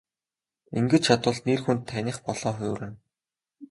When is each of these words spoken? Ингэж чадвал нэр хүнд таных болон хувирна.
Ингэж 0.77 1.01
чадвал 1.07 1.39
нэр 1.47 1.59
хүнд 1.63 1.81
таных 1.91 2.15
болон 2.25 2.53
хувирна. 2.57 2.89